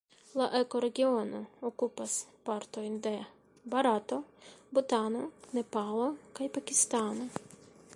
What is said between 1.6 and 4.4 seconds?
okupas partojn de Barato,